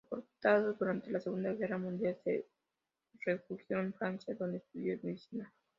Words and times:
Deportado 0.03 0.73
durante 0.73 1.11
la 1.11 1.19
Segunda 1.21 1.53
Guerra 1.53 1.77
Mundial, 1.77 2.17
se 2.23 2.47
refugió 3.23 3.79
en 3.81 3.93
Francia, 3.93 4.33
donde 4.33 4.57
estudió 4.57 4.99
medicina. 5.03 5.53